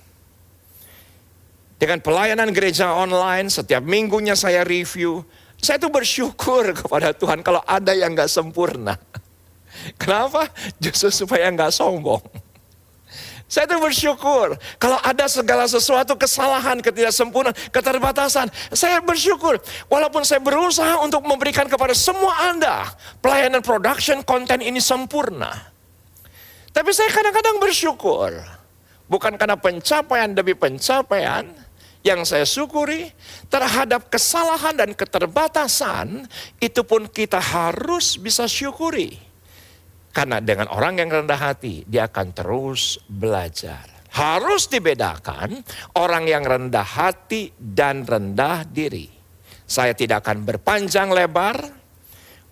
[1.82, 5.26] Dengan pelayanan gereja online, setiap minggunya saya review.
[5.59, 8.94] Saya tuh bersyukur kepada Tuhan kalau ada yang gak sempurna.
[10.00, 10.46] Kenapa?
[10.78, 12.22] Justru supaya gak sombong.
[13.53, 18.48] Saya tuh bersyukur kalau ada segala sesuatu kesalahan, ketidaksempurnaan, keterbatasan.
[18.72, 19.61] Saya bersyukur
[19.92, 22.88] walaupun saya berusaha untuk memberikan kepada semua Anda
[23.20, 25.53] pelayanan production konten ini sempurna.
[26.72, 28.32] Tapi saya kadang-kadang bersyukur
[29.05, 31.44] bukan karena pencapaian demi pencapaian,
[32.00, 33.12] yang saya syukuri
[33.53, 36.24] terhadap kesalahan dan keterbatasan
[36.57, 39.32] itu pun kita harus bisa syukuri.
[40.12, 43.88] Karena dengan orang yang rendah hati dia akan terus belajar.
[44.12, 45.64] Harus dibedakan
[45.96, 49.08] orang yang rendah hati dan rendah diri.
[49.64, 51.56] Saya tidak akan berpanjang lebar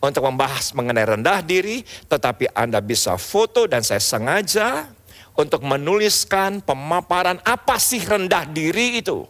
[0.00, 4.88] untuk membahas mengenai rendah diri, tetapi Anda bisa foto dan saya sengaja
[5.36, 9.20] untuk menuliskan pemaparan apa sih rendah diri itu.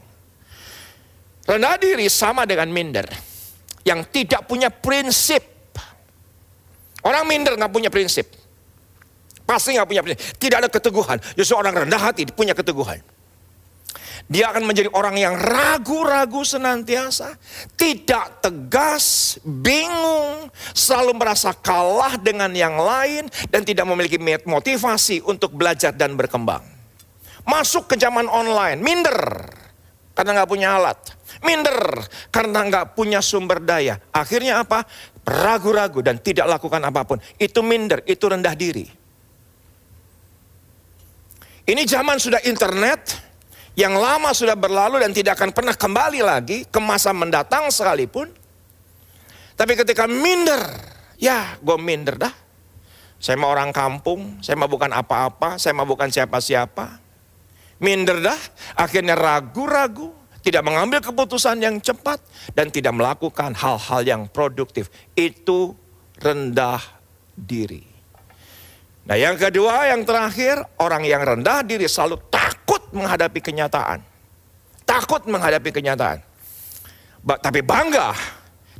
[1.50, 3.10] Rendah diri sama dengan minder
[3.82, 5.49] yang tidak punya prinsip.
[7.00, 8.28] Orang minder nggak punya prinsip.
[9.48, 10.24] Pasti nggak punya prinsip.
[10.36, 11.18] Tidak ada keteguhan.
[11.34, 13.00] Justru orang rendah hati punya keteguhan.
[14.30, 17.34] Dia akan menjadi orang yang ragu-ragu senantiasa,
[17.74, 25.90] tidak tegas, bingung, selalu merasa kalah dengan yang lain, dan tidak memiliki motivasi untuk belajar
[25.90, 26.62] dan berkembang.
[27.42, 29.18] Masuk ke zaman online, minder
[30.14, 30.98] karena nggak punya alat,
[31.42, 31.80] minder
[32.30, 33.98] karena nggak punya sumber daya.
[34.14, 34.86] Akhirnya apa?
[35.26, 37.18] Ragu-ragu dan tidak lakukan apa pun.
[37.36, 38.86] Itu minder, itu rendah diri.
[41.70, 43.14] Ini zaman sudah internet,
[43.78, 48.26] yang lama sudah berlalu dan tidak akan pernah kembali lagi ke masa mendatang sekalipun.
[49.54, 50.60] Tapi ketika minder,
[51.20, 52.34] ya gue minder dah.
[53.20, 56.96] Saya mau orang kampung, saya mau bukan apa-apa, saya mau bukan siapa-siapa.
[57.84, 58.40] Minder dah,
[58.76, 62.20] akhirnya ragu-ragu, tidak mengambil keputusan yang cepat,
[62.56, 64.88] dan tidak melakukan hal-hal yang produktif.
[65.12, 65.76] Itu
[66.20, 66.80] rendah
[67.36, 67.84] diri.
[69.08, 74.00] Nah yang kedua, yang terakhir, orang yang rendah diri selalu takut menghadapi kenyataan.
[74.84, 76.18] Takut menghadapi kenyataan.
[77.20, 78.16] Ba tapi bangga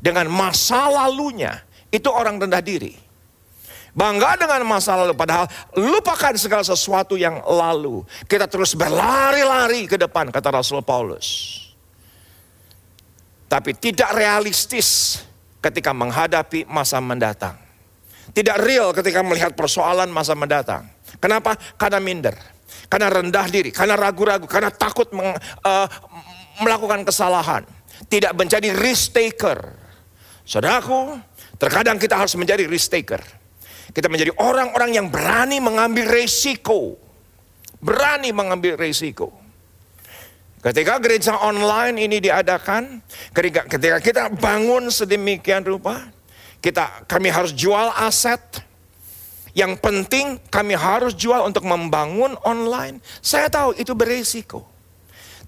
[0.01, 1.61] dengan masa lalunya.
[1.91, 3.10] Itu orang rendah diri.
[3.91, 8.07] Bangga dengan masa lalu, padahal lupakan segala sesuatu yang lalu.
[8.31, 11.59] Kita terus berlari-lari ke depan, kata Rasul Paulus.
[13.51, 15.19] Tapi tidak realistis
[15.59, 17.59] ketika menghadapi masa mendatang.
[18.31, 20.87] Tidak real ketika melihat persoalan masa mendatang.
[21.19, 21.59] Kenapa?
[21.75, 22.39] Karena minder.
[22.87, 23.75] Karena rendah diri.
[23.75, 24.47] Karena ragu-ragu.
[24.47, 25.35] Karena takut meng,
[25.67, 25.87] uh,
[26.63, 27.67] melakukan kesalahan.
[28.07, 29.59] Tidak menjadi risk taker.
[30.47, 31.19] Saudaraku,
[31.59, 33.40] terkadang kita harus menjadi risk taker.
[33.91, 36.95] Kita menjadi orang-orang yang berani mengambil resiko.
[37.83, 39.35] Berani mengambil resiko.
[40.61, 43.01] Ketika gereja online ini diadakan,
[43.33, 46.13] ketika, kita bangun sedemikian rupa,
[46.61, 48.41] kita kami harus jual aset.
[49.57, 53.01] Yang penting kami harus jual untuk membangun online.
[53.25, 54.69] Saya tahu itu beresiko.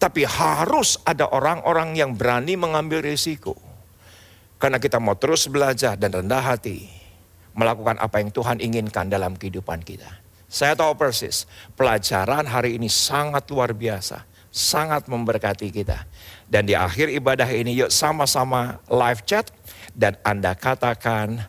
[0.00, 3.54] Tapi harus ada orang-orang yang berani mengambil risiko.
[4.58, 7.01] Karena kita mau terus belajar dan rendah hati.
[7.52, 10.08] Melakukan apa yang Tuhan inginkan dalam kehidupan kita.
[10.52, 14.28] Saya tahu persis, pelajaran hari ini sangat luar biasa.
[14.52, 16.04] Sangat memberkati kita.
[16.44, 19.48] Dan di akhir ibadah ini yuk sama-sama live chat
[19.96, 21.40] dan Anda katakan,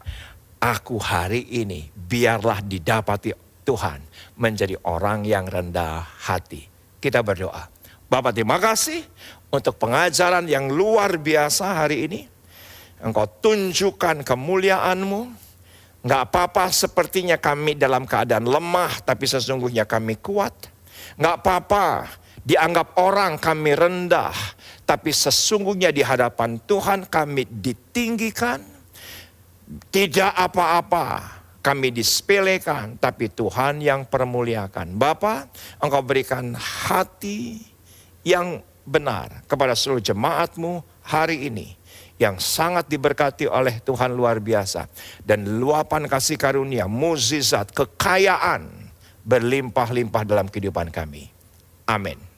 [0.63, 3.35] aku hari ini biarlah didapati
[3.67, 3.99] Tuhan
[4.39, 6.63] menjadi orang yang rendah hati.
[7.03, 7.67] Kita berdoa.
[8.07, 9.03] Bapak terima kasih
[9.51, 12.21] untuk pengajaran yang luar biasa hari ini.
[13.03, 15.42] Engkau tunjukkan kemuliaanmu.
[16.03, 20.51] Enggak apa-apa sepertinya kami dalam keadaan lemah tapi sesungguhnya kami kuat.
[21.15, 21.85] Enggak apa-apa
[22.43, 24.35] dianggap orang kami rendah
[24.83, 28.59] tapi sesungguhnya di hadapan Tuhan kami ditinggikan,
[29.87, 34.99] tidak apa-apa kami disepelekan, tapi Tuhan yang permuliakan.
[34.99, 35.47] Bapa,
[35.79, 37.63] Engkau berikan hati
[38.27, 41.79] yang benar kepada seluruh jemaatmu hari ini
[42.23, 44.87] yang sangat diberkati oleh Tuhan luar biasa
[45.27, 48.71] dan luapan kasih karunia, muzizat, kekayaan
[49.27, 51.27] berlimpah-limpah dalam kehidupan kami.
[51.83, 52.32] Amin.